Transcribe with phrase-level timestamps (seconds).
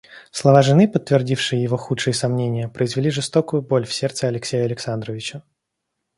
[0.31, 5.43] Слова жены, подтвердившие его худшие сомнения, произвели жестокую боль в сердце Алексея Александровича.